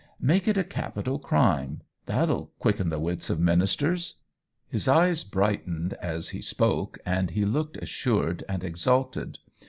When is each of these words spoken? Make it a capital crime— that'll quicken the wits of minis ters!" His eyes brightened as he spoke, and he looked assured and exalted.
Make 0.19 0.47
it 0.47 0.57
a 0.57 0.63
capital 0.63 1.19
crime— 1.19 1.83
that'll 2.07 2.47
quicken 2.57 2.89
the 2.89 2.99
wits 2.99 3.29
of 3.29 3.37
minis 3.37 3.77
ters!" 3.77 4.15
His 4.71 4.87
eyes 4.87 5.23
brightened 5.23 5.93
as 6.01 6.29
he 6.29 6.41
spoke, 6.41 6.97
and 7.05 7.29
he 7.29 7.45
looked 7.45 7.77
assured 7.77 8.43
and 8.49 8.63
exalted. 8.63 9.37